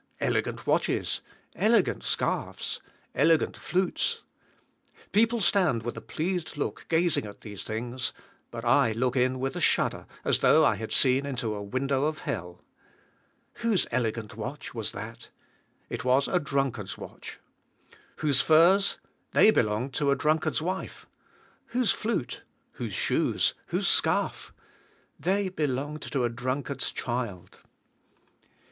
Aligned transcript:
Elegant 0.19 0.65
watches. 0.65 1.21
Elegant 1.55 2.01
scarfs. 2.03 2.79
Elegant 3.13 3.55
flutes. 3.55 4.23
People 5.11 5.39
stand 5.39 5.83
with 5.83 5.95
a 5.95 6.01
pleased 6.01 6.57
look 6.57 6.87
gazing 6.89 7.27
at 7.27 7.41
these 7.41 7.63
things; 7.63 8.11
but 8.49 8.65
I 8.65 8.93
look 8.93 9.15
in 9.15 9.39
with 9.39 9.55
a 9.55 9.61
shudder, 9.61 10.07
as 10.25 10.39
though 10.39 10.65
I 10.65 10.73
had 10.77 10.91
seen 10.91 11.27
into 11.27 11.53
a 11.53 11.61
window 11.61 12.05
of 12.05 12.21
hell. 12.21 12.63
Whose 13.61 13.85
elegant 13.91 14.35
watch 14.35 14.73
was 14.73 14.91
that? 14.93 15.29
It 15.87 16.03
was 16.03 16.27
a 16.27 16.39
drunkard's 16.39 16.97
watch! 16.97 17.39
Whose 18.15 18.41
furs? 18.41 18.97
They 19.33 19.51
belonged 19.51 19.93
to 19.93 20.09
a 20.09 20.15
drunkard's 20.15 20.63
wife! 20.63 21.05
Whose 21.67 21.91
flute? 21.91 22.41
Whose 22.71 22.95
shoes? 22.95 23.53
Whose 23.67 23.87
scarf? 23.87 24.51
They 25.19 25.49
belonged 25.49 26.01
to 26.11 26.23
a 26.23 26.29
drunkard's 26.29 26.91
child! 26.91 27.59